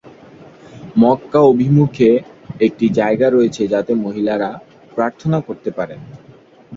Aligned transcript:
মক্কা 0.97 1.39
অভিমুখে 1.51 2.09
একটি 2.59 2.85
জায়গা 2.99 3.27
রয়েছে 3.29 3.63
যাতে 3.67 3.91
মহিলারা 3.95 4.49
প্রার্থনা 4.95 5.37
করতে 5.47 5.69
পারেন। 5.77 5.99